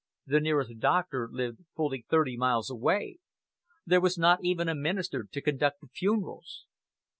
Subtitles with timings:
[0.25, 3.19] The nearest doctor lived fully thirty miles away.
[3.85, 6.65] There was not even a minister to conduct the funerals.